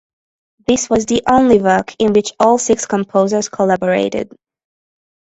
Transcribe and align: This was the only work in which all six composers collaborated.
This 0.65 0.89
was 0.89 1.05
the 1.05 1.21
only 1.29 1.59
work 1.59 1.93
in 1.99 2.13
which 2.13 2.33
all 2.39 2.57
six 2.57 2.87
composers 2.87 3.49
collaborated. 3.49 4.35